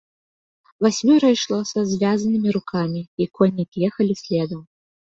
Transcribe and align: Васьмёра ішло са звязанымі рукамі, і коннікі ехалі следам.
Васьмёра 0.85 1.29
ішло 1.35 1.59
са 1.73 1.85
звязанымі 1.91 2.49
рукамі, 2.59 3.01
і 3.25 3.33
коннікі 3.41 3.79
ехалі 3.91 4.13
следам. 4.27 4.61